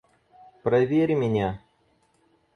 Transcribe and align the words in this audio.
Проверь 0.63 1.13
меня. 1.13 1.61